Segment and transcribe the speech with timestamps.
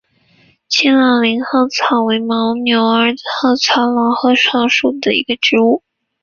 [0.67, 5.83] 丘陵老鹳草为牻牛儿苗科老鹳草属的植物。